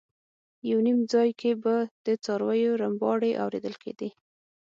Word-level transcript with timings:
یو 0.69 0.79
نیم 0.85 0.99
ځای 1.13 1.29
کې 1.39 1.51
به 1.63 1.75
د 2.05 2.07
څارویو 2.23 2.79
رمباړې 2.83 3.31
اورېدل 3.43 3.75
کېدې. 3.83 4.09